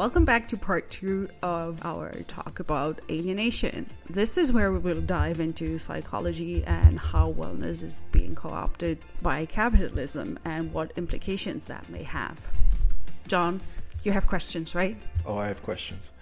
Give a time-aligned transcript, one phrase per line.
[0.00, 3.84] Welcome back to part two of our talk about alienation.
[4.08, 8.96] This is where we will dive into psychology and how wellness is being co opted
[9.20, 12.40] by capitalism and what implications that may have.
[13.28, 13.60] John,
[14.02, 14.96] you have questions, right?
[15.26, 16.12] Oh, I have questions.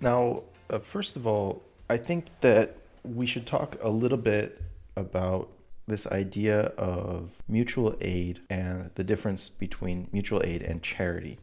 [0.00, 4.60] Now, uh, first of all, I think that we should talk a little bit
[4.96, 5.48] about
[5.86, 11.38] this idea of mutual aid and the difference between mutual aid and charity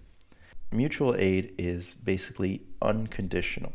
[0.73, 3.73] mutual aid is basically unconditional.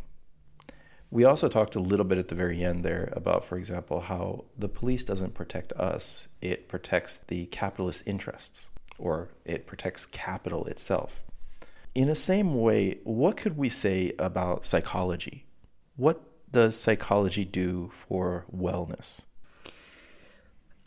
[1.11, 4.45] We also talked a little bit at the very end there about, for example, how
[4.59, 11.21] the police doesn't protect us, it protects the capitalist interests, or it protects capital itself.
[11.95, 15.46] In the same way, what could we say about psychology?
[15.96, 16.21] What
[16.52, 19.23] does psychology do for wellness?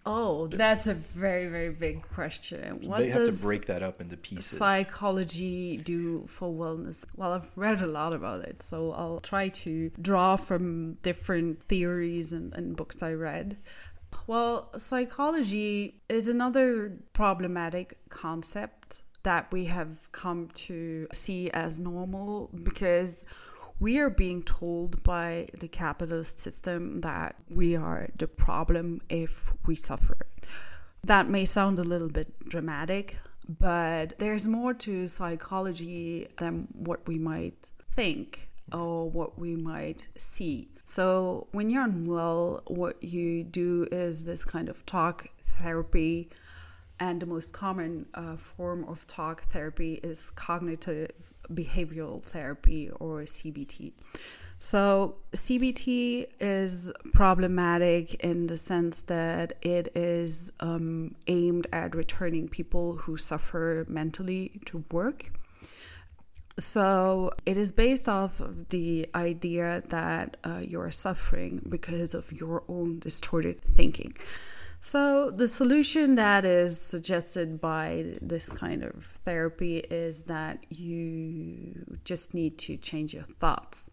[0.06, 2.80] Oh, that's a very, very big question.
[2.88, 4.58] What they have to break that up into pieces.
[4.58, 7.06] Psychology do for wellness?
[7.16, 12.34] Well, I've read a lot about it, so I'll try to draw from different theories
[12.34, 13.58] and, and books I read.
[14.26, 23.24] Well, psychology is another problematic concept that we have come to see as normal because
[23.82, 29.76] we are being told by the capitalist system that we are the problem if we
[29.76, 30.18] suffer.
[31.04, 33.18] That may sound a little bit dramatic,
[33.50, 40.70] but there's more to psychology than what we might think or what we might see.
[40.86, 45.26] So, when you're unwell, what you do is this kind of talk
[45.58, 46.30] therapy,
[47.00, 53.94] and the most common uh, form of talk therapy is cognitive behavioral therapy or CBT.
[54.64, 62.96] So, CBT is problematic in the sense that it is um, aimed at returning people
[62.96, 65.32] who suffer mentally to work.
[66.60, 72.64] So, it is based off of the idea that uh, you're suffering because of your
[72.68, 74.16] own distorted thinking.
[74.84, 82.34] So, the solution that is suggested by this kind of therapy is that you just
[82.34, 83.86] need to change your thoughts.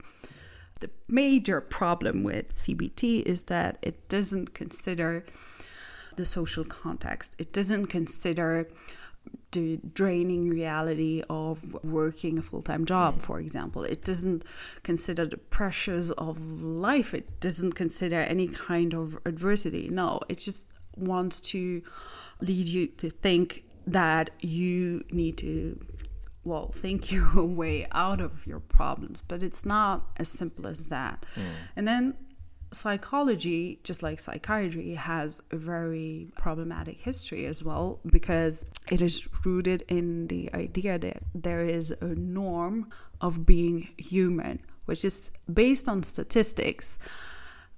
[0.81, 5.27] The major problem with CBT is that it doesn't consider
[6.17, 8.67] the social context, it doesn't consider
[9.53, 13.83] the draining reality of working a full time job, for example.
[13.83, 14.43] It doesn't
[14.83, 17.15] consider the pressures of life.
[17.15, 19.89] It doesn't consider any kind of adversity.
[19.89, 20.68] No, it's just
[20.99, 21.83] wants to
[22.41, 25.79] lead you to think that you need to
[26.45, 29.23] well think your way out of your problems.
[29.23, 31.25] But it's not as simple as that.
[31.35, 31.43] Mm.
[31.77, 32.15] and then
[32.71, 39.83] psychology just like psychiatry has a very problematic history as well because it is rooted
[39.89, 42.87] in the idea that there is a norm
[43.23, 46.99] of being human which is based on statistics.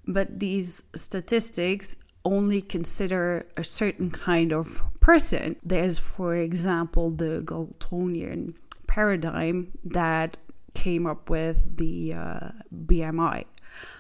[0.07, 5.57] But these statistics only consider a certain kind of person.
[5.63, 8.55] There's, for example, the Galtonian
[8.87, 10.37] paradigm that
[10.75, 13.45] came up with the uh, BMI.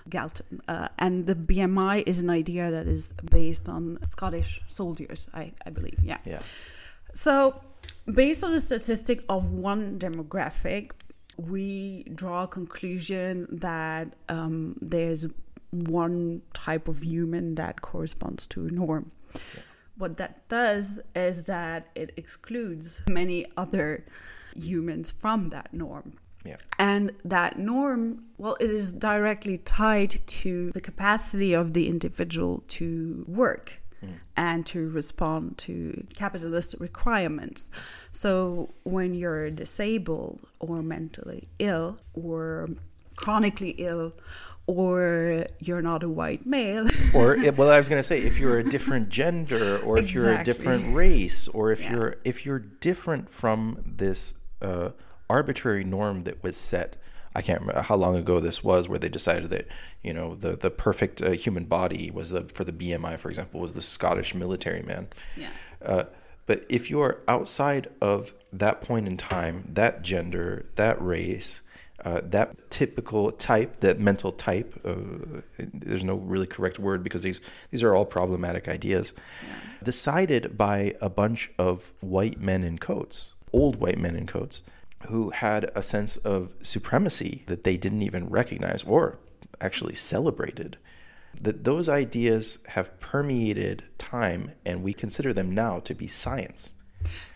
[0.08, 0.60] Galton.
[0.66, 5.70] Uh, and the BMI is an idea that is based on Scottish soldiers, I, I
[5.70, 5.98] believe.
[6.02, 6.18] Yeah.
[6.24, 6.40] Yeah.
[7.12, 7.60] So,
[8.12, 10.90] based on the statistic of one demographic,
[11.36, 15.26] we draw a conclusion that um, there's
[15.70, 19.10] one type of human that corresponds to a norm.
[19.34, 19.62] Yeah.
[19.96, 24.06] What that does is that it excludes many other
[24.56, 26.14] humans from that norm.
[26.44, 26.56] Yeah.
[26.78, 33.24] And that norm, well, it is directly tied to the capacity of the individual to
[33.28, 34.14] work mm.
[34.36, 37.70] and to respond to capitalist requirements.
[38.10, 42.68] So when you're disabled or mentally ill or
[43.16, 44.14] chronically ill
[44.70, 46.88] or you're not a white male.
[47.14, 50.12] or well, I was going to say if you're a different gender, or if exactly.
[50.12, 51.92] you're a different race, or if yeah.
[51.92, 54.90] you're if you're different from this uh,
[55.28, 56.96] arbitrary norm that was set.
[57.32, 59.68] I can't remember how long ago this was, where they decided that
[60.02, 63.60] you know the the perfect uh, human body was the for the BMI, for example,
[63.60, 65.08] was the Scottish military man.
[65.36, 65.50] Yeah.
[65.80, 66.04] Uh,
[66.46, 71.62] but if you are outside of that point in time, that gender, that race,
[72.04, 77.40] uh, that typical type, that mental type, uh, there's no really correct word because these
[77.70, 79.12] these are all problematic ideas,
[79.82, 84.62] decided by a bunch of white men in coats, old white men in coats,
[85.08, 89.18] who had a sense of supremacy that they didn't even recognize or
[89.60, 90.78] actually celebrated.
[91.40, 96.74] That those ideas have permeated time, and we consider them now to be science.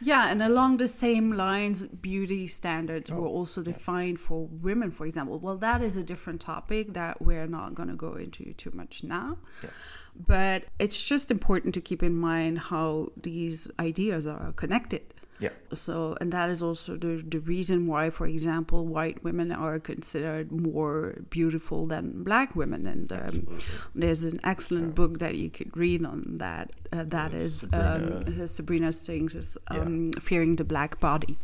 [0.01, 5.07] Yeah, and along the same lines, beauty standards Oh, were also defined for women, for
[5.07, 5.39] example.
[5.39, 9.03] Well, that is a different topic that we're not going to go into too much
[9.03, 9.39] now.
[9.63, 9.71] Yeah.
[10.15, 15.14] But it's just important to keep in mind how these ideas are connected.
[15.41, 15.51] Yeah.
[15.75, 20.53] So, and that is also the, the reason why, for example, white women are considered
[20.53, 22.87] more beautiful than black women.
[22.87, 23.59] And um,
[23.95, 26.71] there's an excellent book that you could read on that.
[26.93, 29.81] Uh, that Uh, is Sabrina- um, Sabrina Strings Yeah.
[29.81, 31.37] um, Fearing the Black Body.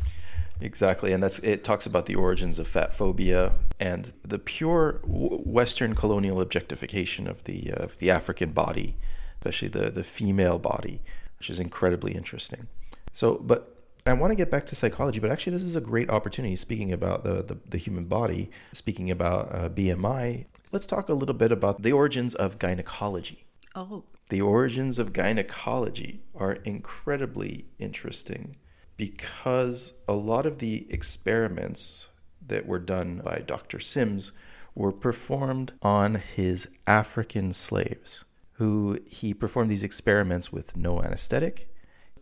[0.60, 1.64] Exactly, and that's it.
[1.64, 7.72] Talks about the origins of fat phobia and the pure Western colonial objectification of the
[7.72, 8.94] uh, of the African body,
[9.38, 11.00] especially the the female body,
[11.38, 12.68] which is incredibly interesting.
[13.14, 13.79] So, but
[14.10, 16.56] I want to get back to psychology, but actually, this is a great opportunity.
[16.56, 21.34] Speaking about the the, the human body, speaking about uh, BMI, let's talk a little
[21.34, 23.46] bit about the origins of gynecology.
[23.74, 28.56] Oh, The origins of gynecology are incredibly interesting
[28.96, 32.08] because a lot of the experiments
[32.46, 33.80] that were done by Dr.
[33.80, 34.32] Sims
[34.74, 41.72] were performed on his African slaves, who he performed these experiments with no anesthetic.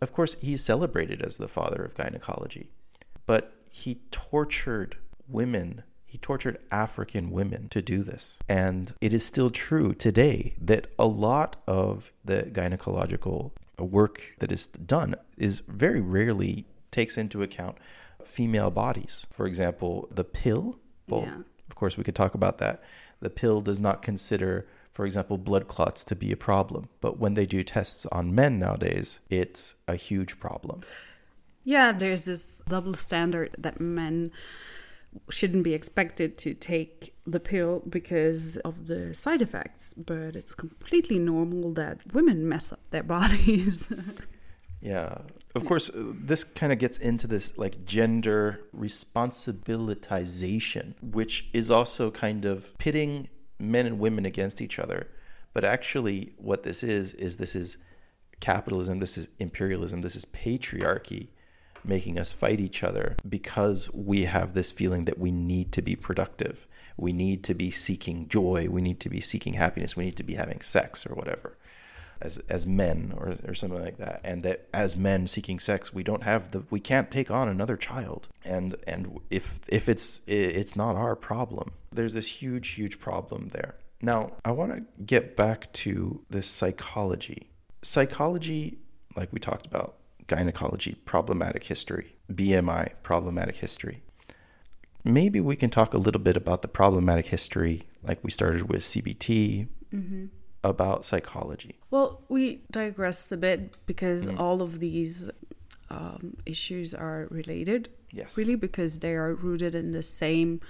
[0.01, 2.71] Of course, he's celebrated as the father of gynecology,
[3.25, 4.97] but he tortured
[5.27, 8.39] women he tortured African women to do this.
[8.49, 14.67] And it is still true today that a lot of the gynecological work that is
[14.69, 17.77] done is very rarely takes into account
[18.23, 19.27] female bodies.
[19.29, 20.79] For example, the pill.
[21.07, 21.41] Well, Yeah.
[21.69, 22.81] of course, we could talk about that.
[23.19, 24.65] The pill does not consider,
[24.99, 26.89] for example, blood clots to be a problem.
[26.99, 30.81] But when they do tests on men nowadays, it's a huge problem.
[31.63, 34.29] yeah, there's this double standard that men
[35.29, 41.17] shouldn't be expected to take the pill because of the side effects, but it's completely
[41.17, 43.89] normal that women mess up their bodies.
[44.81, 45.19] Yeah.
[45.55, 52.11] Of course, uh, this kind of gets into this like gender responsibilitization, which is also
[52.11, 55.07] kind of pitting men and women against each other.
[55.53, 57.77] But actually, what this is, is this is
[58.39, 61.27] capitalism, this is imperialism, this is patriarchy
[61.83, 65.95] making us fight each other because we have this feeling that we need to be
[65.95, 66.67] productive.
[66.97, 68.67] We need to be seeking joy.
[68.69, 69.95] We need to be seeking happiness.
[69.95, 71.57] We need to be having sex or whatever
[72.21, 74.21] as as men or, or something like that.
[74.23, 77.77] And that as men seeking sex we don't have the we can't take on another
[77.77, 78.27] child.
[78.43, 83.75] And and if if it's it's not our problem there's this huge huge problem there.
[84.01, 87.49] Now i want to get back to this psychology.
[87.81, 88.79] Psychology
[89.15, 89.95] like we talked about
[90.27, 94.03] gynecology problematic history bmi problematic history.
[95.05, 98.81] Maybe we can talk a little bit about the problematic history like we started with
[98.81, 100.25] cbt mm-hmm.
[100.63, 104.39] About psychology well, we digressed a bit because Mm.
[104.39, 105.29] all of these
[105.89, 107.89] um, issues are related.
[108.11, 108.37] Yes.
[108.37, 110.61] Really, because they are rooted in the same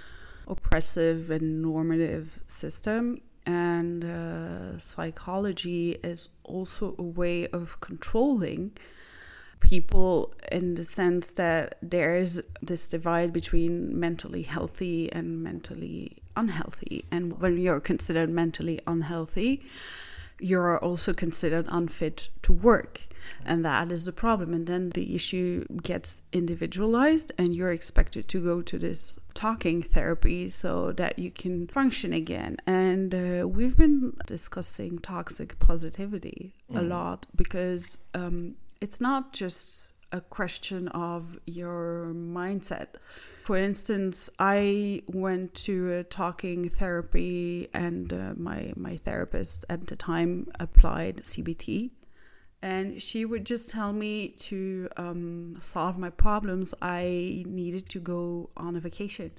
[0.48, 3.20] oppressive and normative system.
[3.46, 8.72] And uh, psychology is also a way of controlling
[9.60, 17.04] people in the sense that there is this divide between mentally healthy and mentally unhealthy.
[17.10, 19.52] And when you're considered mentally unhealthy,
[20.40, 22.94] you're also considered unfit to work.
[23.44, 24.54] And that is the problem.
[24.54, 30.48] And then the issue gets individualized, and you're expected to go to this talking therapy
[30.48, 32.56] so that you can function again.
[32.66, 40.20] And uh, we've been discussing toxic positivity a lot because um, it's not just a
[40.20, 42.88] question of your mindset.
[43.50, 50.46] For instance, I went to talking therapy, and uh, my my therapist at the time
[50.60, 51.90] applied CBT,
[52.62, 56.74] and she would just tell me to um, solve my problems.
[56.80, 59.32] I needed to go on a vacation,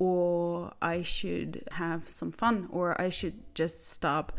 [0.00, 4.32] or I should have some fun, or I should just stop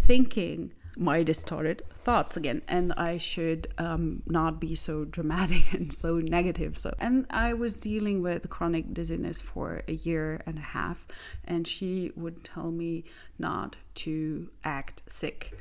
[0.00, 6.18] thinking my distorted thoughts again and i should um, not be so dramatic and so
[6.18, 11.06] negative so and i was dealing with chronic dizziness for a year and a half
[11.44, 13.04] and she would tell me
[13.38, 15.52] not to act sick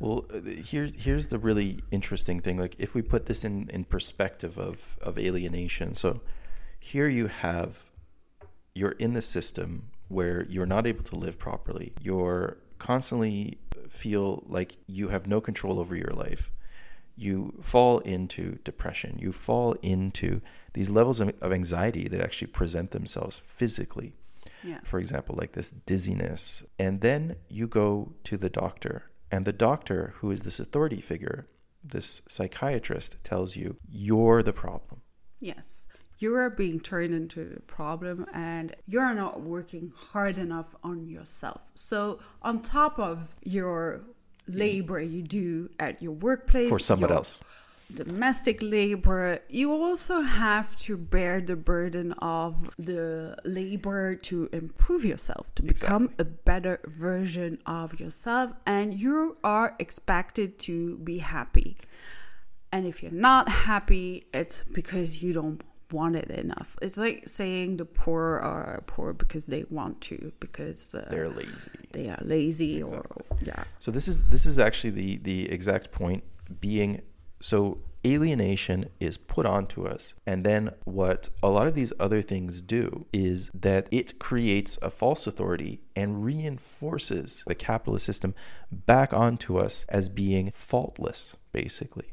[0.00, 2.56] Well, uh, here's here's the really interesting thing.
[2.56, 6.20] Like, if we put this in in perspective of of alienation, so
[6.78, 7.84] here you have
[8.74, 11.92] you're in the system where you're not able to live properly.
[12.00, 13.58] You're constantly
[13.88, 16.50] feel like you have no control over your life.
[17.16, 19.18] You fall into depression.
[19.18, 20.40] You fall into
[20.74, 24.14] these levels of, of anxiety that actually present themselves physically
[24.64, 26.64] yeah for example, like this dizziness.
[26.78, 31.46] And then you go to the doctor, and the doctor, who is this authority figure,
[31.84, 35.02] this psychiatrist tells you you're the problem.
[35.40, 35.86] Yes.
[36.18, 41.62] You are being turned into the problem and you're not working hard enough on yourself.
[41.74, 44.02] So, on top of your
[44.48, 47.40] labor you do at your workplace, For someone else.
[47.94, 55.54] Domestic labor, you also have to bear the burden of the labor to improve yourself,
[55.54, 61.78] to become a better version of yourself, and you are expected to be happy.
[62.70, 66.76] And if you're not happy, it's because you don't want it enough.
[66.82, 71.70] It's like saying the poor are poor because they want to, because uh, They're lazy.
[71.92, 73.06] they are lazy, or
[73.40, 76.24] yeah, So this is this is actually the the exact point
[76.60, 77.02] being
[77.40, 80.14] so alienation is put onto us.
[80.26, 84.88] And then what a lot of these other things do is that it creates a
[84.90, 88.34] false authority and reinforces the capitalist system
[88.70, 92.12] back onto us as being faultless basically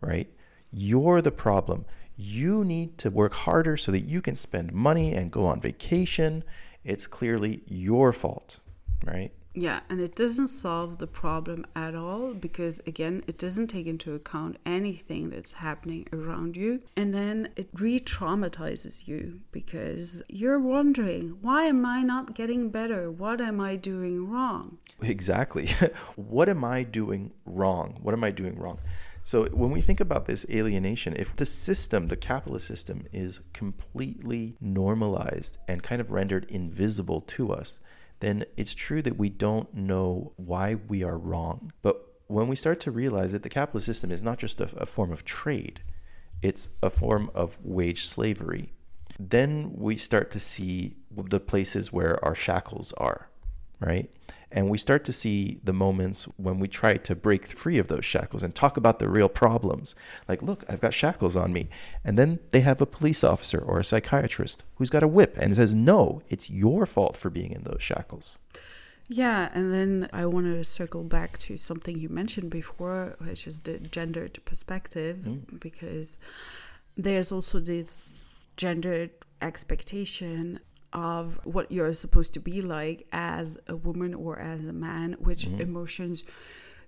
[0.00, 0.28] right?
[0.70, 5.30] You're the problem you need to work harder so that you can spend money and
[5.30, 6.44] go on vacation
[6.84, 8.60] it's clearly your fault
[9.04, 13.86] right Yeah, and it doesn't solve the problem at all because, again, it doesn't take
[13.86, 16.82] into account anything that's happening around you.
[16.96, 23.12] And then it re traumatizes you because you're wondering, why am I not getting better?
[23.12, 24.78] What am I doing wrong?
[25.00, 25.68] Exactly.
[26.16, 27.98] what am I doing wrong?
[28.02, 28.80] What am I doing wrong?
[29.26, 34.58] So when we think about this alienation, if the system, the capitalist system, is completely
[34.60, 37.80] normalized and kind of rendered invisible to us,
[38.20, 41.72] then it's true that we don't know why we are wrong.
[41.80, 44.84] But when we start to realize that the capitalist system is not just a, a
[44.84, 45.80] form of trade,
[46.42, 48.74] it's a form of wage slavery,
[49.18, 53.30] then we start to see the places where our shackles are,
[53.80, 54.10] right?
[54.54, 58.04] And we start to see the moments when we try to break free of those
[58.04, 59.96] shackles and talk about the real problems.
[60.28, 61.68] Like, look, I've got shackles on me.
[62.04, 65.56] And then they have a police officer or a psychiatrist who's got a whip and
[65.56, 68.38] says, no, it's your fault for being in those shackles.
[69.08, 73.60] Yeah, and then I want to circle back to something you mentioned before, which is
[73.60, 75.60] the gendered perspective, mm.
[75.60, 76.16] because
[76.96, 79.10] there's also this gendered
[79.42, 80.60] expectation
[80.94, 85.46] of what you're supposed to be like as a woman or as a man, which
[85.46, 85.60] mm-hmm.
[85.60, 86.24] emotions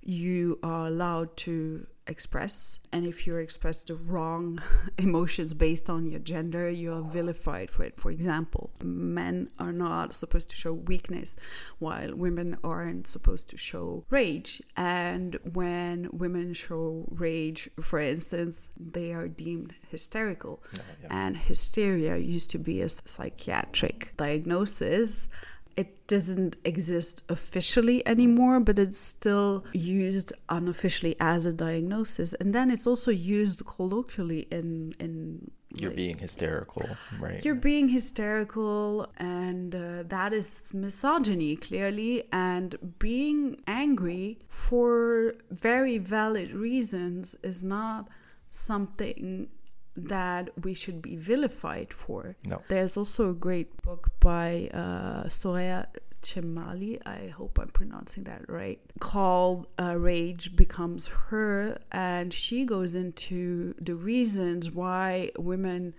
[0.01, 2.79] you are allowed to express.
[2.93, 4.63] And if you express the wrong
[4.99, 7.99] emotions based on your gender, you are vilified for it.
[7.99, 11.37] For example, men are not supposed to show weakness,
[11.79, 14.63] while women aren't supposed to show rage.
[14.77, 20.63] And when women show rage, for instance, they are deemed hysterical.
[21.11, 25.29] And hysteria used to be a psychiatric diagnosis
[25.77, 32.33] it doesn't exist officially anymore, but it's still used unofficially as a diagnosis.
[32.35, 36.89] And then it's also used colloquially in in You're like, being hysterical,
[37.21, 37.45] right?
[37.45, 42.25] you're being hysterical, and uh, that is misogyny, clearly.
[42.33, 48.09] And being angry for very valid reasons is not
[48.51, 49.49] something
[49.97, 52.37] that we should be vilified for.
[52.45, 52.63] No.
[52.69, 55.87] There's also a great book by uh, Soraya
[56.23, 61.79] Chemaly, I hope I'm pronouncing that right, called uh, Rage Becomes Her.
[61.93, 65.95] And she goes into the reasons why women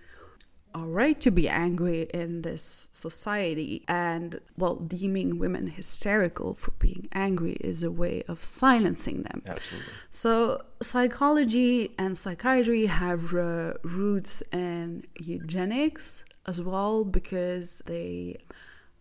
[0.74, 3.84] are right to be angry in this society.
[3.88, 9.42] And, well, deeming women hysterical for being angry is a way of silencing them.
[9.46, 9.92] Absolutely.
[10.10, 18.36] So, psychology and psychiatry have uh, roots in eugenics as well because they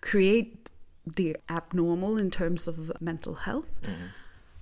[0.02, 0.70] create
[1.16, 3.70] the abnormal in terms of mental health.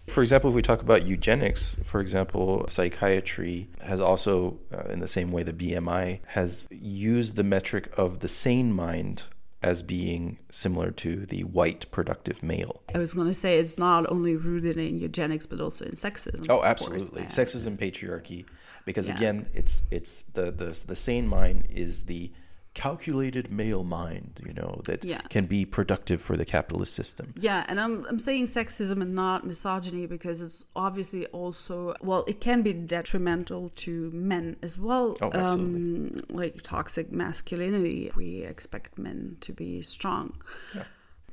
[0.08, 5.08] For example, if we talk about eugenics, for example, psychiatry has also, uh, in the
[5.08, 9.24] same way the BMI, has used the metric of the sane mind
[9.64, 12.82] as being similar to the white productive male.
[12.94, 16.46] I was going to say it's not only rooted in eugenics but also in sexism.
[16.50, 17.24] Oh, of course, absolutely.
[17.24, 18.46] Sexism, patriarchy,
[18.86, 19.16] because Yeah.
[19.16, 22.32] again, it's it's the the the sane mind is the
[22.76, 25.22] calculated male mind, you know, that Yeah.
[25.30, 27.34] can be productive for the capitalist system.
[27.38, 32.40] Yeah, and I'm, I'm saying sexism and not misogyny because it's obviously also, well, it
[32.40, 35.18] can be detrimental to men as well.
[35.22, 36.20] Oh, absolutely.
[36.20, 38.12] Um, like toxic masculinity.
[38.16, 40.34] We expect men to be strong.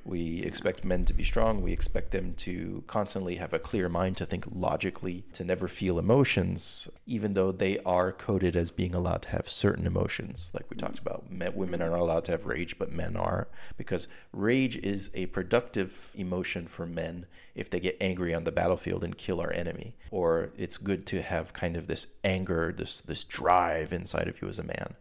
[0.04, 1.62] We expect men to be strong.
[1.62, 5.98] We expect them to constantly have a clear mind, to think logically, to never feel
[5.98, 10.50] emotions, even though they are coded as being allowed to have certain emotions.
[10.54, 13.48] Like we talked about, men, women are not allowed to have rage, but men are,
[13.76, 19.04] because rage is a productive emotion for men if they get angry on the battlefield
[19.04, 19.94] and kill our enemy.
[20.10, 24.48] Or it's good to have kind of this anger, this this drive inside of you
[24.48, 24.96] as a man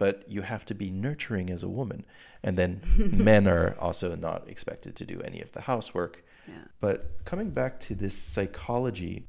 [0.00, 2.06] but you have to be nurturing as a woman.
[2.42, 6.24] And then men are also not expected to do any of the housework.
[6.48, 6.54] Yeah.
[6.80, 9.28] But coming back to this psychology,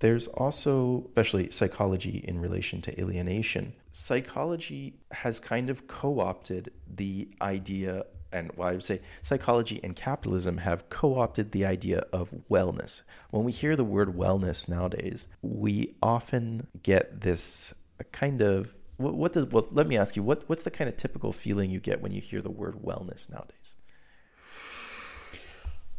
[0.00, 7.30] there's also, especially psychology in relation to alienation, psychology has kind of co opted the
[7.40, 12.34] idea, and well, I would say psychology and capitalism have co opted the idea of
[12.50, 13.00] wellness.
[13.30, 17.72] When we hear the word wellness nowadays, we often get this
[18.12, 20.96] kind of what, what does well let me ask you what what's the kind of
[20.96, 23.76] typical feeling you get when you hear the word wellness nowadays?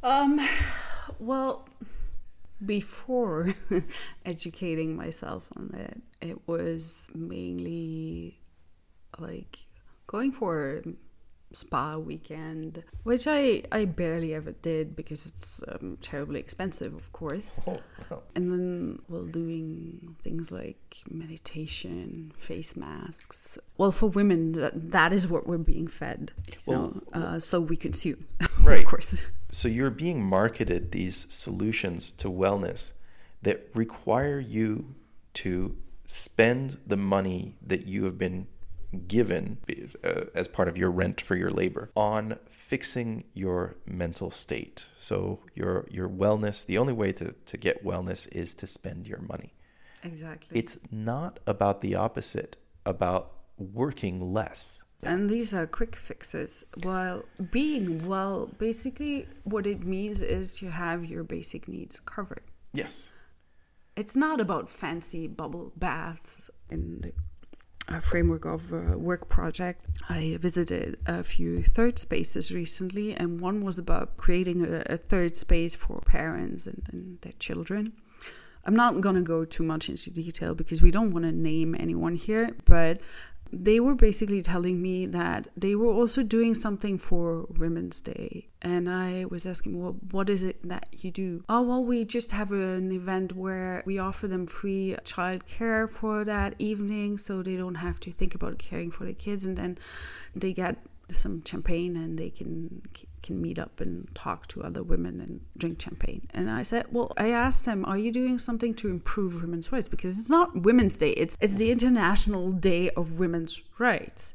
[0.04, 0.40] Um,
[1.20, 1.68] well,
[2.66, 3.54] before
[4.26, 8.40] educating myself on it, it was mainly
[9.20, 9.60] like
[10.08, 10.82] going for
[11.54, 17.60] spa weekend, which I, I barely ever did because it's um, terribly expensive, of course.
[17.68, 17.80] oh
[18.36, 23.58] And then, well, doing things like meditation, face masks.
[23.78, 27.60] Well, for women, that, that is what we're being fed, you Well, know, uh, so
[27.60, 28.28] we consume,
[28.60, 28.80] Right.
[28.80, 29.24] of course.
[29.50, 32.92] so you're being marketed these solutions to wellness
[33.42, 34.96] that require you
[35.34, 38.48] to spend the money that you have been
[39.08, 39.58] given
[40.04, 45.40] uh, as part of your rent for your labor on fixing your mental state so
[45.56, 49.54] your your wellness the only way to, to get wellness is to spend your money
[50.04, 50.58] Exactly.
[50.60, 56.64] it's not about the opposite about working less And these are quick fixes.
[56.84, 62.44] While being well, basically, what it means is to have your basic needs covered.
[62.74, 63.12] yes
[63.96, 67.10] It's not about fancy bubble baths uh,
[68.02, 69.86] framework of a work project.
[70.10, 75.36] I visited a few third spaces recently, and one was about creating a, a third
[75.36, 77.94] space for parents and, and their children.
[78.66, 81.76] I'm not going to go too much into detail because we don't want to name
[81.80, 83.02] anyone here, but
[83.54, 88.48] they were basically telling me that they were also doing something for Women's Day.
[88.62, 91.44] And I was asking, well, what is it that you do?
[91.50, 96.56] Oh, well, we just have an event where we offer them free childcare for that
[96.60, 99.46] evening so they don't have to think about caring for the kids.
[99.46, 99.78] And then
[100.36, 100.78] they get
[101.12, 102.84] some champagne and they can
[103.22, 106.28] can meet up and talk to other women and drink champagne.
[106.34, 109.88] And I said, well, I asked them, are you doing something to improve women's rights?
[109.88, 114.34] Because it's not Women's Day; it's it's the International Day of Women's Rights.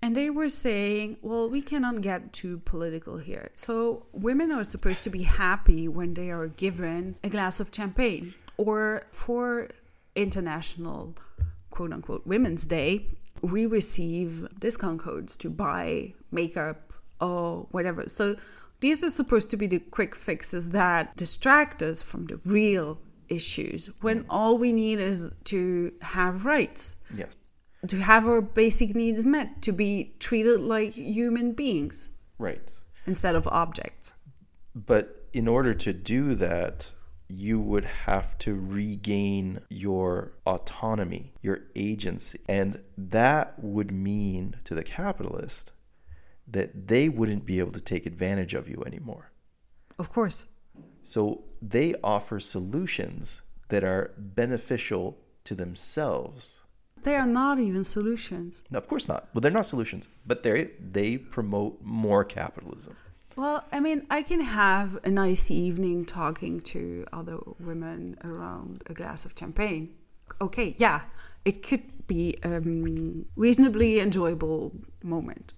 [0.00, 3.50] And they were saying, well, we cannot get too political here.
[3.54, 8.34] So women are supposed to be happy when they are given a glass of champagne,
[8.56, 9.68] or for
[10.14, 11.16] International
[11.70, 13.06] quote unquote Women's Day,
[13.42, 16.87] we receive discount codes to buy makeup
[17.20, 18.08] or whatever.
[18.08, 18.36] So
[18.80, 23.90] these are supposed to be the quick fixes that distract us from the real issues
[24.00, 27.36] when all we need is to have rights, yes
[27.86, 32.72] to have our basic needs met, to be treated like human beings right
[33.06, 34.14] instead of objects.
[34.74, 36.92] But in order to do that,
[37.28, 42.40] you would have to regain your autonomy, your agency.
[42.48, 45.72] And that would mean to the capitalist
[46.50, 49.32] that they wouldn't be able to take advantage of you anymore.
[49.98, 50.48] Of course.
[51.02, 56.60] So they offer solutions that are beneficial to themselves.
[57.02, 58.64] They are not even solutions.
[58.70, 59.28] No, of course not.
[59.32, 62.96] Well, they're not solutions, but they they promote more capitalism.
[63.36, 68.94] Well, I mean, I can have a nice evening talking to other women around a
[68.94, 69.94] glass of champagne.
[70.40, 71.02] Okay, yeah,
[71.44, 74.72] it could be a um, reasonably enjoyable
[75.04, 75.52] moment.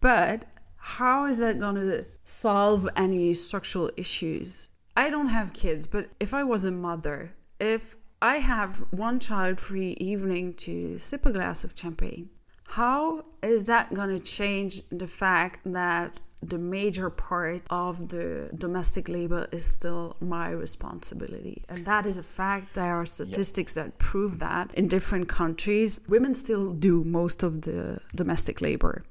[0.00, 0.44] But
[0.76, 4.68] how is that going to solve any structural issues?
[4.96, 9.60] I don't have kids, but if I was a mother, if I have one child
[9.60, 12.30] free evening to sip a glass of champagne,
[12.68, 19.08] how is that going to change the fact that the major part of the domestic
[19.08, 21.64] labor is still my responsibility.
[21.68, 22.74] And that is a fact.
[22.74, 23.86] There are statistics yep.
[23.86, 29.02] that prove that in different countries, women still do most of the domestic labor.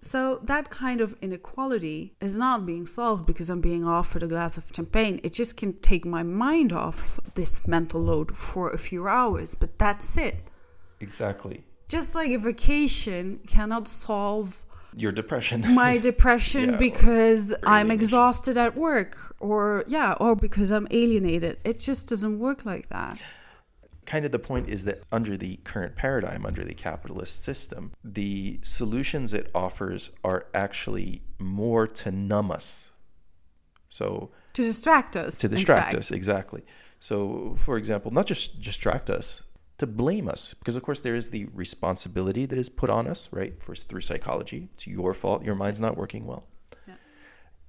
[0.00, 4.56] So that kind of inequality is not being solved because I'm being offered a glass
[4.56, 5.20] of champagne.
[5.24, 9.76] It just can take my mind off this mental load for a few hours, but
[9.78, 10.36] that's it.
[11.00, 11.64] Exactly.
[11.88, 14.64] Just like a vacation cannot solve
[14.96, 15.74] Your depression.
[15.74, 21.80] my depression Yeah, because I'm exhausted at work or yeah or because I'm alienated it
[21.80, 23.20] just doesn't work like that
[24.10, 28.58] kind of the point is that under the current paradigm, under the capitalist system, the
[28.60, 32.90] solutions it offers are actually more to numb us.
[33.88, 36.62] So to distract us to distract us, exactly.
[36.98, 39.44] So, for example, not just distract us,
[39.80, 43.28] to blame us, because of course there is the responsibility that is put on us,
[43.32, 43.52] right?
[43.62, 45.44] For through psychology, it's your fault.
[45.44, 46.44] Your mind's not working well.
[46.86, 46.94] Yeah.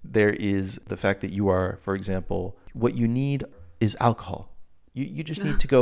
[0.04, 2.41] There is the fact that you are, for example,
[2.74, 3.43] what you need
[3.80, 4.41] is alcohol.
[4.93, 5.82] You you just need to go.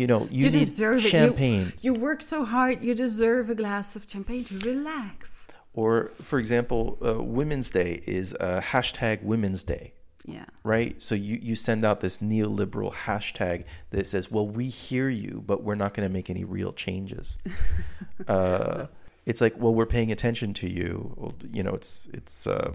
[0.00, 1.72] You know, you, you deserve champagne.
[1.80, 6.38] you, you work so hard you deserve a glass of champagne to relax Or, for
[6.38, 9.94] example, uh, Women's Day is uh, hashtag Women's Day.
[10.32, 11.00] Yeah right?
[11.02, 15.62] So you, you send out this neoliberal hashtag that says, well, we hear you, but
[15.62, 17.38] we're not going to make any real changes.
[18.28, 18.86] uh,
[19.26, 21.14] it's like, well, we're paying attention to you.
[21.16, 22.74] Well, you know, it's, it's, uh,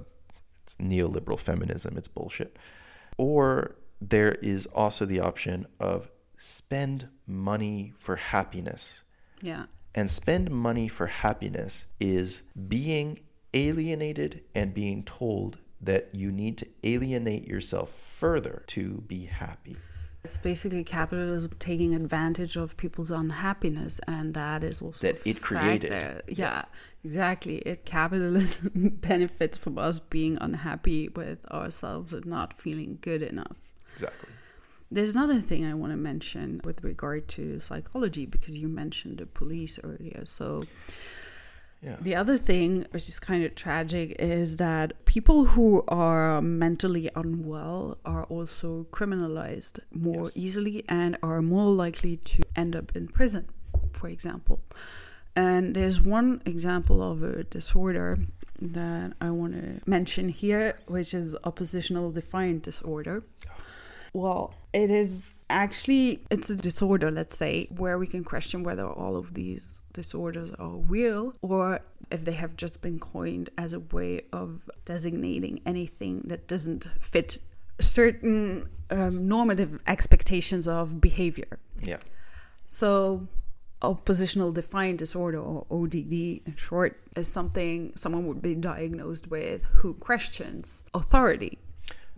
[0.63, 1.97] it's neoliberal feminism.
[1.97, 2.57] It's bullshit.
[3.17, 9.03] Or there is also the option of spend money for happiness.
[9.41, 13.19] yeah And spend money for happiness is being
[13.53, 19.75] alienated and being told that you need to alienate yourself further to be happy.
[20.23, 25.91] it's basically capitalism taking advantage of people's unhappiness and that is also That it created.
[25.91, 26.21] there.
[26.27, 26.63] yeah
[27.03, 28.71] exactly it capitalism
[29.11, 33.57] benefits from us being unhappy with ourselves and not feeling good enough
[33.93, 34.29] Exactly.
[34.91, 39.25] There's another thing I want to mention with regard to psychology because you mentioned the
[39.25, 40.21] police earlier.
[40.25, 40.63] So,
[41.85, 41.97] Yeah.
[42.01, 47.97] the other thing, which is kind of tragic, is that people who are mentally unwell
[48.05, 50.37] are also criminalized more Yes.
[50.45, 53.45] easily and are more likely to end up in prison,
[53.93, 54.57] for example.
[55.35, 58.17] And there's one example of a disorder
[58.61, 63.21] that I want to mention here, which is oppositional defiant disorder.
[63.47, 63.51] Oh.
[64.13, 69.15] Well, it is actually it's a disorder, let's say, where we can question whether all
[69.15, 71.79] of these disorders are real or
[72.11, 77.39] if they have just been coined as a way of designating anything that doesn't fit
[77.79, 81.57] certain um, normative expectations of behavior.
[81.81, 81.99] Yeah.
[82.67, 83.29] So,
[83.81, 89.93] oppositional defiant disorder or ODD in short is something someone would be diagnosed with who
[89.93, 91.59] questions authority,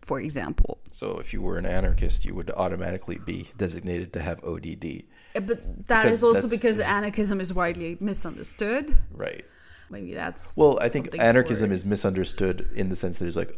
[0.08, 0.80] for example.
[0.92, 5.04] So if you were an anarchist, you would automatically be designated to have ODD.
[5.36, 8.98] Uh, But that Because is also because anarchism is widely misunderstood.
[9.12, 9.44] Right.
[9.90, 13.54] Maybe that's Well, I think anarchism for- is misunderstood in the sense that it's like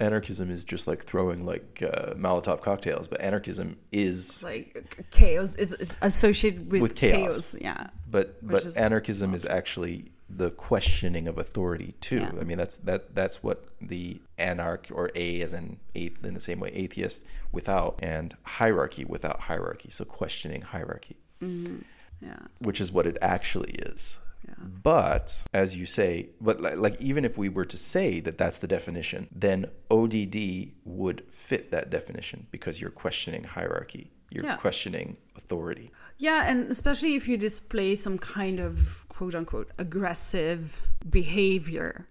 [0.00, 5.72] anarchism is just like throwing like uh, Molotov cocktails, but anarchism is like chaos is,
[5.74, 7.56] is associated with, With chaos.
[7.60, 12.20] Yeah, but but is anarchism is actually the questioning of authority too.
[12.20, 12.32] Yeah.
[12.40, 16.40] I mean that's that that's what the anarch or a as in eighth in the
[16.40, 19.90] same way atheist without and hierarchy without hierarchy.
[19.90, 21.78] So questioning hierarchy, mm-hmm.
[22.20, 24.18] yeah, which is what it actually is.
[24.48, 24.54] yeah.
[24.82, 28.58] But as you say, but like, like even if we were to say that that's
[28.58, 34.10] the definition, then ODD would fit that definition because you're questioning hierarchy.
[34.30, 34.56] You're Yeah.
[34.56, 35.90] questioning authority.
[36.18, 42.06] Yeah, and especially if you display some kind of quote unquote aggressive behavior,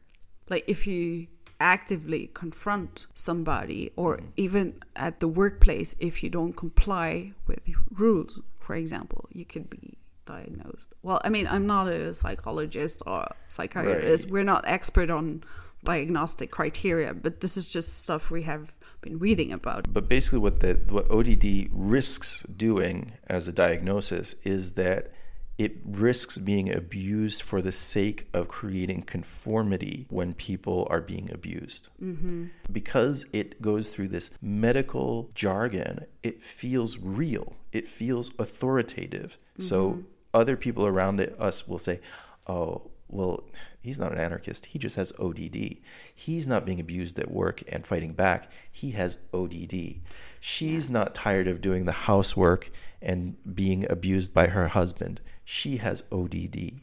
[0.49, 1.27] like if you
[1.59, 4.27] actively confront somebody, or mm-hmm.
[4.35, 9.97] even at the workplace, if you don't comply with rules, for example, you could be
[10.25, 10.93] diagnosed.
[11.03, 14.31] Well, I mean, I'm not a psychologist or psychiatrist, Right.
[14.33, 15.43] we're not expert on
[15.83, 19.93] diagnostic criteria, but this is just stuff we have been reading about.
[19.93, 25.11] But basically, what the what ODD risks doing as a diagnosis is that
[25.57, 31.89] it risks being abused for the sake of creating conformity when people are being abused.
[32.01, 32.47] Mm-hmm.
[32.71, 37.53] Because it goes through this medical jargon, it feels real.
[37.71, 39.37] It feels authoritative.
[39.59, 41.99] So other people around it, us will say,
[42.47, 43.43] "Oh, well,
[43.81, 44.65] he's not an anarchist.
[44.67, 45.77] He just has ODD.
[46.13, 48.51] He's not being abused at work and fighting back.
[48.71, 49.97] He has ODD.
[50.39, 52.71] She's not tired of doing the housework
[53.01, 55.21] and being abused by her husband.
[55.45, 56.79] She has ODD.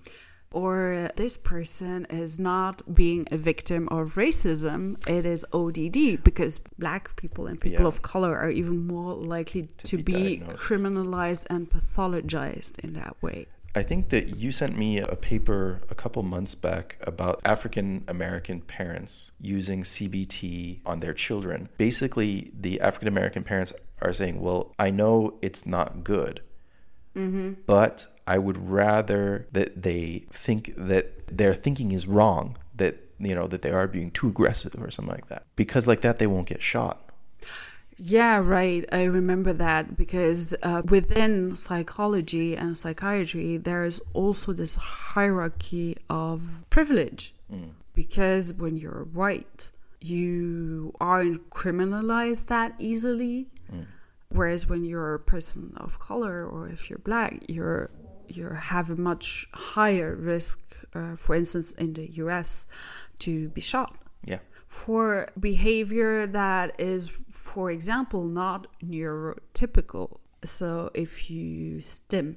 [0.53, 7.15] or this person is not being a victim of racism, it is ODD because black
[7.15, 7.87] people and people Yeah.
[7.87, 13.47] of color are even more likely to, be be, criminalized and pathologized in that way.
[13.75, 18.61] I think that you sent me a paper a couple months back about African American
[18.61, 21.69] parents using CBT on their children.
[21.79, 26.43] Basically, the African American parents are saying, Well, I know it's not good,
[27.15, 27.53] mm-hmm.
[27.65, 33.47] but I would rather that they think that their thinking is wrong, that you know
[33.47, 35.45] that they are being too aggressive or something like that.
[35.55, 37.11] Because like that they won't get shot
[38.03, 38.87] yeah, right.
[38.93, 47.35] I remember that because uh, within psychology and psychiatry, there's also this hierarchy of privilege.
[47.53, 47.73] Mm.
[47.95, 53.49] Because when you're white, you aren't criminalized that easily.
[53.71, 53.85] Mm.
[54.31, 57.91] Whereas when you're a person of color or if you're black, you're
[58.29, 60.59] you have a much higher risk,
[60.95, 62.67] uh, for instance, in the US,
[63.19, 63.99] to be shot.
[64.71, 64.77] Yeah.
[64.85, 70.19] For behavior that is, for example, not neurotypical.
[70.45, 72.37] So if you stim,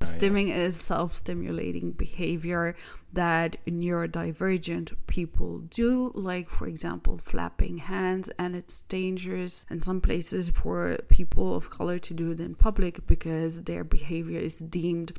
[0.00, 2.74] ah, Stimming is self stimulating behavior
[3.12, 10.50] that neurodivergent people do, like, for example, flapping hands, and it's dangerous in some places
[10.50, 15.12] for people of color to do it in public because their behavior is deemed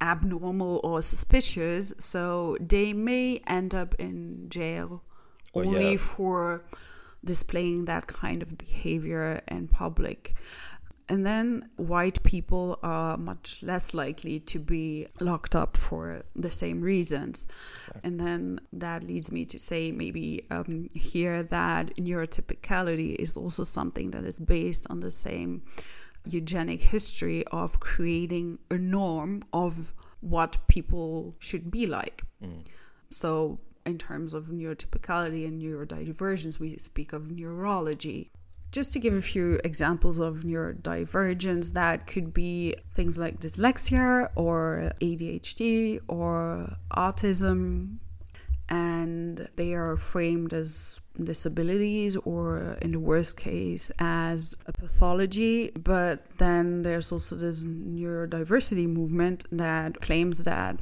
[0.00, 1.92] abnormal or suspicious.
[1.98, 5.15] So they may end up in jail oh,
[5.56, 5.96] only yeah.
[5.98, 6.64] for
[7.24, 10.34] displaying that kind of behavior in public.
[11.08, 16.80] And then white people are much less likely to be locked up for the same
[16.80, 17.46] reasons.
[17.78, 18.00] Exactly.
[18.02, 24.10] And then that leads me to say maybe um, here that neurotypicality is also something
[24.10, 25.62] that is based on the same
[26.28, 32.24] eugenic history of creating a norm of what people should be like.
[32.42, 32.64] Mm.
[33.10, 38.30] So, in terms of neurotypicality and neurodivergence, we speak of neurology
[38.76, 44.92] just to give a few examples of neurodivergence, that could be things like dyslexia or
[45.00, 47.96] ADHD or autism,
[48.68, 55.70] and they are framed as disabilities or, in the worst case, as a pathology.
[55.70, 60.78] But then there's also this neurodiversity movement that claims that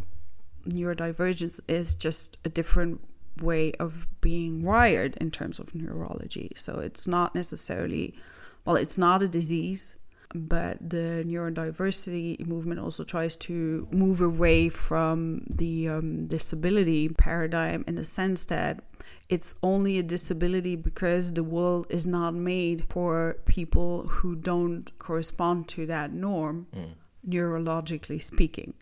[0.66, 3.00] neurodivergence is just a different
[3.42, 6.52] way of being wired in terms of neurology.
[6.56, 8.14] So it's not necessarily,
[8.64, 9.96] well, it's not a disease,
[10.34, 17.94] but the neurodiversity movement also tries to move away from the um, disability paradigm in
[17.94, 18.82] the sense that
[19.28, 25.68] it's only a disability because the world is not made for people who don't correspond
[25.68, 26.90] to that norm, mm.
[27.26, 28.74] neurologically speaking.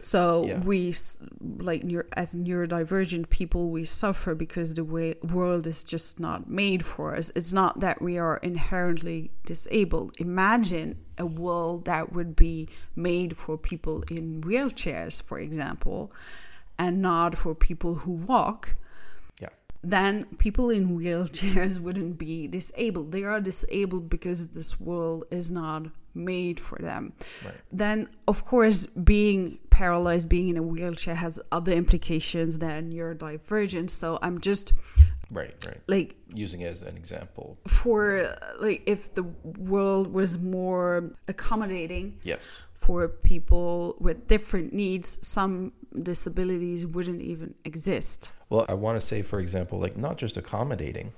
[0.00, 0.60] So yeah.
[0.60, 0.94] we,
[1.40, 1.82] like
[2.12, 7.30] as neurodivergent people, we suffer because the way world is just not made for us.
[7.34, 10.14] It's not that we are inherently disabled.
[10.18, 16.12] Imagine a world that would be made for people in wheelchairs, for example,
[16.78, 18.76] and not for people who walk.
[19.82, 23.12] Then people in wheelchairs wouldn't be disabled.
[23.12, 27.12] They are disabled because this world is not made for them.
[27.44, 27.54] Right.
[27.70, 33.90] Then, of course, being paralyzed, being in a wheelchair has other implications than neurodivergence.
[33.90, 34.72] So I'm just
[35.30, 38.24] right, right, like using it as an example for
[38.58, 42.18] like if the world was more accommodating.
[42.22, 42.62] Yes.
[42.72, 48.32] For people with different needs, some disabilities wouldn't even exist.
[48.50, 51.12] Well, I want to say, for example, like not just accommodating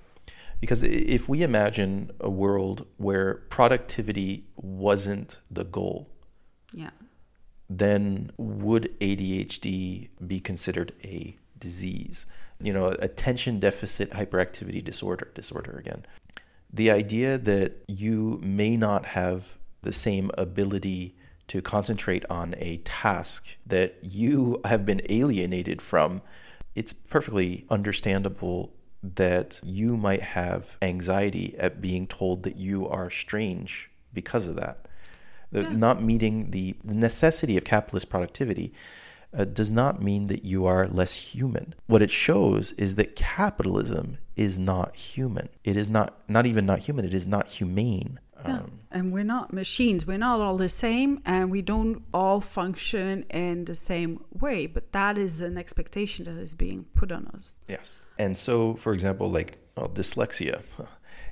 [0.60, 6.10] because if we imagine a world where productivity wasn't the goal,
[6.72, 6.90] yeah,
[7.68, 12.26] then would ADHD be considered a disease?
[12.60, 16.04] You know, attention deficit hyperactivity disorder disorder again.
[16.72, 21.16] The idea that you may not have the same ability
[21.48, 26.20] to concentrate on a task that you have been alienated from,
[26.80, 33.90] it's perfectly understandable that you might have anxiety at being told that you are strange
[34.14, 34.86] because of that.
[35.52, 35.68] Yeah.
[35.72, 38.72] Not meeting the necessity of capitalist productivity
[39.36, 41.74] uh, does not mean that you are less human.
[41.86, 45.50] What it shows is that capitalism is not human.
[45.62, 47.04] It is not not even not human.
[47.04, 48.20] It is not humane.
[48.46, 48.58] Yeah.
[48.58, 50.06] Um, and we're not machines.
[50.06, 54.66] We're not all the same, and we don't all function in the same way.
[54.66, 57.54] But that is an expectation that is being put on us.
[57.68, 58.06] Yes.
[58.18, 60.62] And so, for example, like well, dyslexia.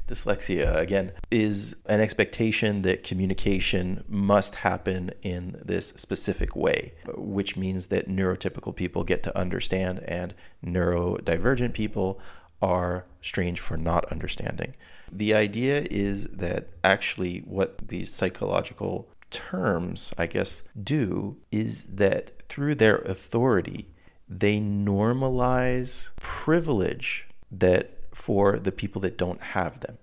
[0.09, 7.89] dyslexia again is an expectation that communication must happen in this specific way which means
[7.89, 12.19] that neurotypical people get to understand and neurodivergent people
[12.63, 14.75] are strange for not understanding
[15.13, 22.77] the idea is that actually what these psychological terms, I guess, do is that through
[22.77, 23.89] their authority,
[24.29, 29.99] they normalize privilege that for the people that don't have them.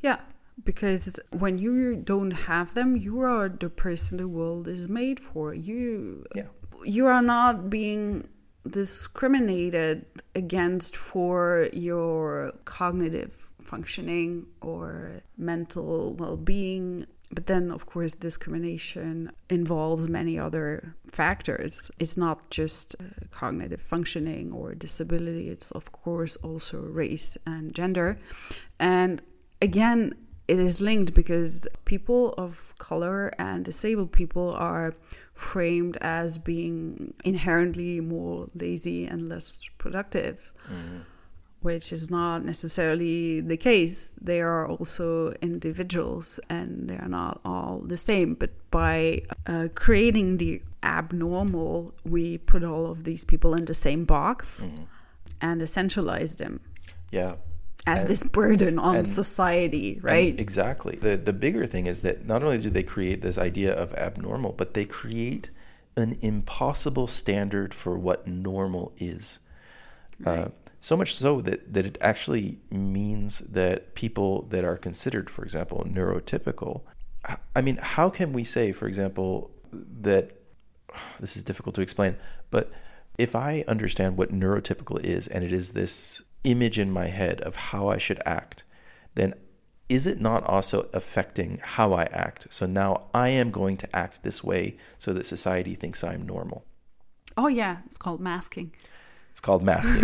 [0.00, 0.20] Yeah,
[0.64, 5.54] because when you don't have them, you are the person the world is made for.
[5.54, 6.46] You yeah.
[6.84, 8.28] you are not being
[8.68, 17.06] discriminated against for your cognitive functioning or mental well being.
[17.30, 21.90] But then, of course, discrimination involves many other factors.
[21.98, 28.18] It's not just uh, cognitive functioning or disability, it's, of course, also race and gender.
[28.80, 29.20] And
[29.60, 30.14] again,
[30.48, 34.94] it is linked because people of color and disabled people are
[35.34, 40.50] framed as being inherently more lazy and less productive.
[40.72, 41.02] Mm
[41.60, 44.14] which is not necessarily the case.
[44.20, 48.34] They are also individuals and they are not all the same.
[48.34, 54.04] But by uh, creating the abnormal, we put all of these people in the same
[54.04, 54.84] box mm-hmm.
[55.40, 56.60] and essentialize them.
[57.10, 57.36] Yeah.
[57.86, 60.38] As and, this burden on and, society, right?
[60.38, 60.96] Exactly.
[60.96, 64.52] The the bigger thing is that not only do they create this idea of abnormal,
[64.52, 65.50] but they create
[65.96, 69.40] an impossible standard for what normal is.
[70.20, 70.38] Right.
[70.38, 70.48] Uh,
[70.80, 75.84] so much so that, that it actually means that people that are considered, for example,
[75.88, 76.82] neurotypical,
[77.54, 80.32] I mean, how can we say, for example, that
[81.20, 82.16] this is difficult to explain,
[82.50, 82.70] but
[83.18, 87.56] if I understand what neurotypical is and it is this image in my head of
[87.56, 88.64] how I should act,
[89.14, 89.34] then
[89.88, 92.46] is it not also affecting how I act?
[92.50, 96.64] So now I am going to act this way so that society thinks I'm normal.
[97.36, 98.72] Oh, yeah, it's called masking.
[99.38, 100.02] It's called masking.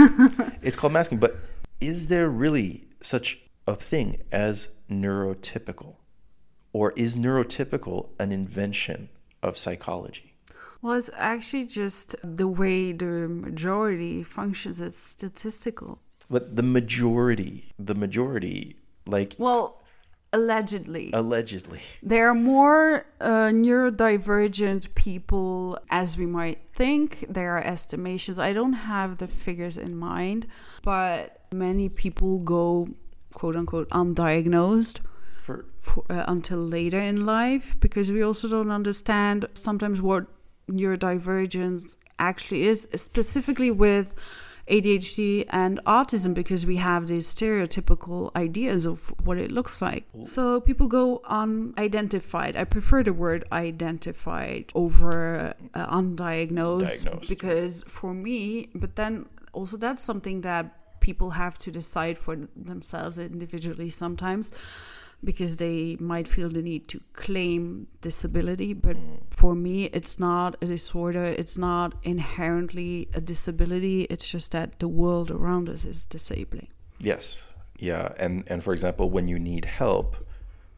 [0.62, 1.18] it's called masking.
[1.18, 1.36] But
[1.80, 5.96] is there really such a thing as neurotypical?
[6.72, 9.08] Or is neurotypical an invention
[9.42, 10.36] of psychology?
[10.82, 14.78] Well, it's actually just the way the majority functions.
[14.78, 15.98] It's statistical.
[16.30, 19.34] But the majority, the majority, like.
[19.38, 19.82] Well,
[20.34, 21.10] Allegedly.
[21.12, 21.80] Allegedly.
[22.02, 27.24] There are more uh, neurodivergent people as we might think.
[27.28, 28.38] There are estimations.
[28.38, 30.48] I don't have the figures in mind,
[30.82, 32.88] but many people go
[33.32, 34.98] quote unquote undiagnosed
[35.40, 40.26] for, for uh, until later in life because we also don't understand sometimes what
[40.68, 44.16] neurodivergence actually is, specifically with
[44.68, 50.06] ADHD and autism because we have these stereotypical ideas of what it looks like.
[50.24, 52.56] So people go unidentified.
[52.56, 57.28] I prefer the word identified over uh, undiagnosed Diagnosed.
[57.28, 63.18] because for me, but then also that's something that people have to decide for themselves
[63.18, 64.50] individually sometimes
[65.24, 68.72] because they might feel the need to claim disability.
[68.74, 69.20] But mm.
[69.30, 74.88] for me, it's not a disorder, it's not inherently a disability, it's just that the
[74.88, 76.68] world around us is disabling.
[76.98, 77.50] Yes.
[77.78, 78.12] Yeah.
[78.18, 80.16] And, and for example, when you need help,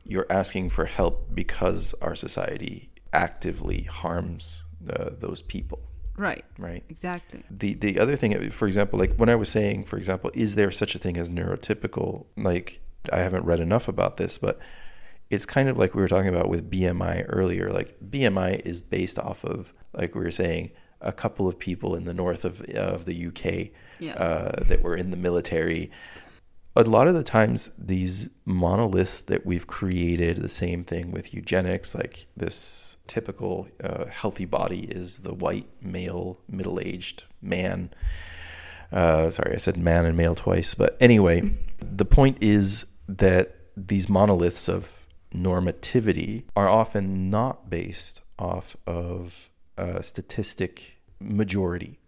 [0.04, 5.80] you're asking for help because our society actively harms uh, those people.
[6.16, 6.44] Right.
[6.58, 6.82] Right.
[6.88, 7.42] Exactly.
[7.50, 10.70] The the other thing, for example, like when I was saying, for example, is there
[10.70, 12.26] such a thing as neurotypical?
[12.36, 12.80] Like
[13.12, 14.58] I haven't read enough about this, but
[15.30, 17.72] it's kind of like we were talking about with BMI earlier.
[17.72, 22.04] Like BMI is based off of, like we were saying, a couple of people in
[22.04, 24.14] the north of of the UK yeah.
[24.14, 25.90] uh, that were in the military.
[26.78, 31.94] A lot of the times, these monoliths that we've created, the same thing with eugenics,
[31.94, 37.90] like this typical uh, healthy body is the white male, middle aged man.
[38.92, 40.74] Uh, sorry, I said man and male twice.
[40.74, 48.76] But anyway, the point is that these monoliths of normativity are often not based off
[48.86, 51.98] of a statistic majority.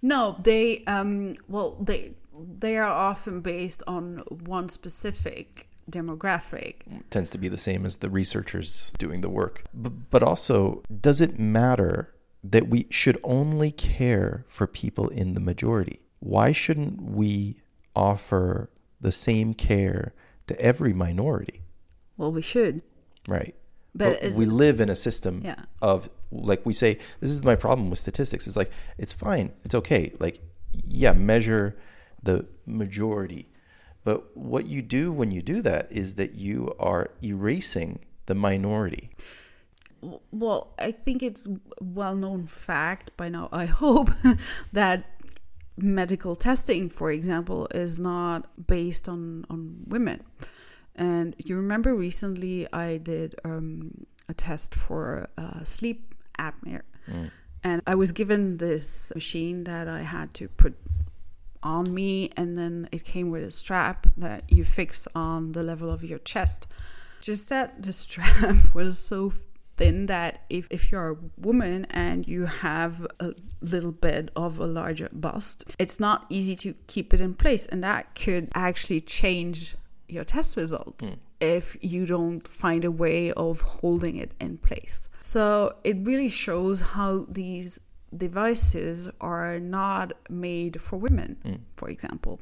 [0.00, 2.14] No, they um, well they
[2.58, 6.74] they are often based on one specific demographic.
[7.10, 9.64] tends to be the same as the researchers doing the work.
[9.74, 15.40] But, but also, does it matter that we should only care for people in the
[15.40, 16.00] majority?
[16.20, 17.60] Why shouldn't we
[17.94, 20.14] offer the same care
[20.46, 21.62] to every minority.
[22.16, 22.82] Well, we should.
[23.26, 23.54] Right.
[23.94, 25.64] But, but we live in a system yeah.
[25.82, 28.46] of like we say this is my problem with statistics.
[28.46, 29.52] It's like it's fine.
[29.64, 30.12] It's okay.
[30.18, 30.40] Like
[30.72, 31.76] yeah, measure
[32.22, 33.48] the majority.
[34.04, 39.10] But what you do when you do that is that you are erasing the minority.
[40.32, 41.46] Well, I think it's
[41.80, 44.10] well known fact by now, I hope,
[44.72, 45.11] that
[45.82, 50.22] medical testing, for example, is not based on, on women.
[50.94, 56.82] And you remember recently I did um, a test for uh, sleep apnea.
[57.10, 57.30] Mm.
[57.64, 60.74] And I was given this machine that I had to put
[61.62, 65.90] on me, and then it came with a strap that you fix on the level
[65.90, 66.66] of your chest.
[67.20, 69.32] Just that the strap was so
[69.76, 73.32] thin that if, if you're a woman and you have a
[73.62, 77.66] little bit of a larger bust, it's not easy to keep it in place.
[77.66, 79.76] And that could actually change
[80.08, 81.18] your test results mm.
[81.40, 85.08] if you don't find a way of holding it in place.
[85.20, 87.78] So it really shows how these
[88.14, 91.60] devices are not made for women, mm.
[91.76, 92.40] for example.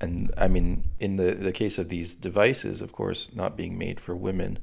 [0.00, 3.98] And I mean, in the, the case of these devices, of course, not being made
[3.98, 4.58] for women,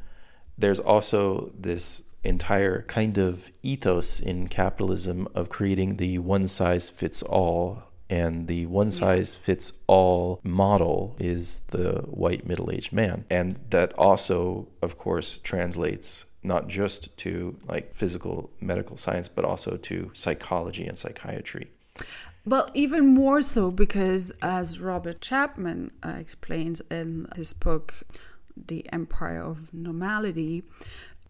[0.58, 7.22] there's also this entire kind of ethos in capitalism of creating the one size fits
[7.24, 13.26] all and the one size fits all model is the white middle aged man.
[13.30, 19.78] And that also, of course, translates not just to like physical medical science, but also
[19.78, 21.72] to psychology and psychiatry.
[22.46, 28.04] Well, even more so because, as Robert Chapman uh, explains in his book,
[28.56, 30.64] The Empire of Normality,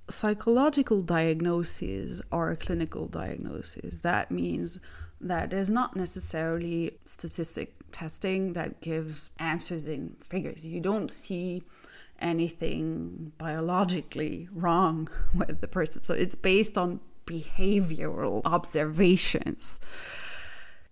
[0.10, 4.02] psychological diagnoses are clinical diagnoses.
[4.02, 4.80] That means
[5.22, 10.66] that there's not necessarily statistic testing that gives answers in figures.
[10.66, 11.64] You don't see
[12.20, 16.04] anything biologically wrong with the person.
[16.04, 19.80] So it's based on behavioral observations.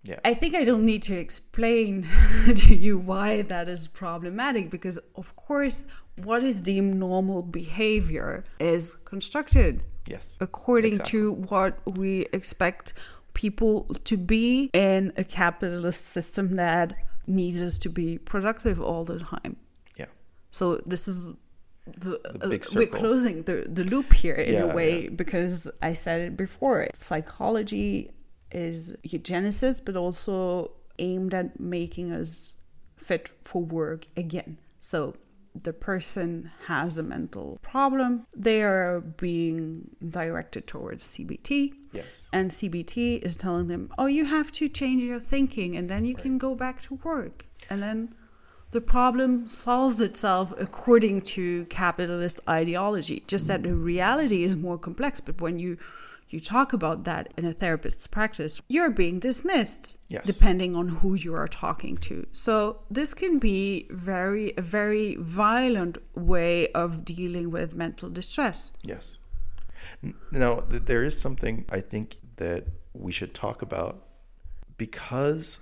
[0.04, 0.18] Yeah.
[0.24, 2.08] I think I don't need to explain
[2.56, 5.84] to you why that is problematic because, of course,
[6.16, 9.82] what is deemed normal behavior is constructed.
[10.06, 10.36] Yes.
[10.40, 11.20] According exactly.
[11.20, 12.94] to what we expect
[13.34, 16.94] people to be in a capitalist system that
[17.26, 19.56] needs us to be productive all the time.
[19.96, 20.06] Yeah.
[20.50, 21.30] So this is
[21.86, 25.10] the, the uh, we're closing the, the loop here in yeah, a way yeah.
[25.10, 26.88] because I said it before.
[26.94, 28.10] Psychology
[28.50, 32.56] is eugenicist, but also aimed at making us
[32.96, 34.58] fit for work again.
[34.78, 35.14] So
[35.54, 41.74] the person has a mental problem, they are being directed towards CBT.
[41.92, 42.28] Yes.
[42.32, 46.14] And CBT is telling them, oh, you have to change your thinking and then you
[46.14, 46.22] right.
[46.22, 47.46] can go back to work.
[47.68, 48.14] And then
[48.70, 55.20] the problem solves itself according to capitalist ideology, just that the reality is more complex.
[55.20, 55.76] But when you
[56.32, 60.24] you talk about that in a therapist's practice, you're being dismissed yes.
[60.24, 62.26] depending on who you are talking to.
[62.32, 68.72] So this can be very a very violent way of dealing with mental distress.
[68.82, 69.18] Yes.
[70.30, 74.04] Now there is something I think that we should talk about
[74.76, 75.60] because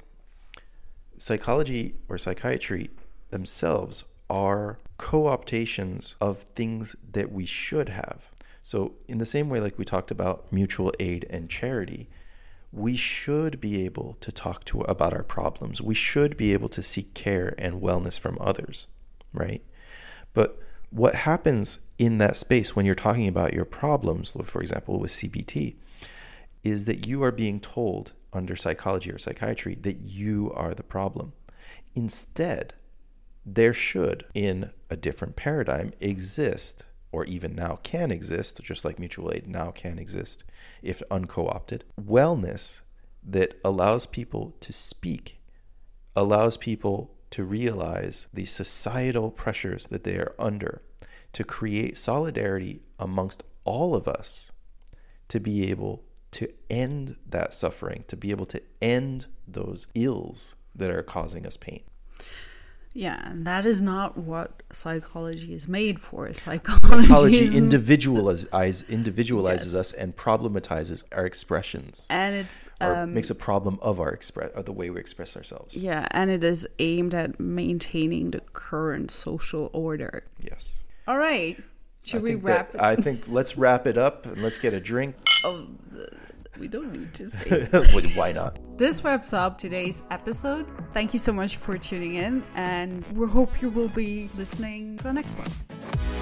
[1.18, 2.90] psychology or psychiatry
[3.30, 8.30] themselves are co-optations of things that we should have.
[8.62, 12.08] So, in the same way, like we talked about mutual aid and charity,
[12.72, 15.80] we should be able to talk to about our problems.
[15.80, 18.86] We should be able to seek care and wellness from others,
[19.32, 19.62] right?
[20.34, 20.58] But
[20.90, 25.76] what happens in that space when you're talking about your problems, for example, with CBT,
[26.62, 31.32] is that you are being told under psychology or psychiatry that you are the problem.
[31.94, 32.74] Instead,
[33.44, 39.32] there should, in a different paradigm, exist or even now can exist, just like mutual
[39.32, 40.44] aid now can exist
[40.82, 41.84] if unco opted.
[42.00, 42.82] Wellness
[43.22, 45.40] that allows people to speak,
[46.16, 50.82] allows people to realize the societal pressures that they are under,
[51.32, 54.50] to create solidarity amongst all of us,
[55.28, 56.02] to be able
[56.32, 61.56] to end that suffering, to be able to end those ills that are causing us
[61.56, 61.82] pain.
[62.92, 66.32] Yeah, and that is not what psychology is made for.
[66.40, 67.56] Psychology, psychology
[68.88, 69.74] individualizes yes.
[69.74, 74.64] us and problematizes our expressions, and it's um, makes a problem of our express of
[74.64, 75.76] the way we express ourselves.
[75.76, 80.24] Yeah, and it is aimed at maintaining the current social order.
[80.42, 80.82] Yes.
[81.06, 81.58] All right.
[82.02, 82.72] Should I we wrap?
[82.72, 85.14] That, I think let's wrap it up and let's get a drink.
[85.44, 85.68] Oh,
[86.60, 87.66] we don't need to say.
[88.14, 88.58] Why not?
[88.78, 90.66] This wraps up today's episode.
[90.92, 95.04] Thank you so much for tuning in, and we hope you will be listening to
[95.04, 96.19] the next one.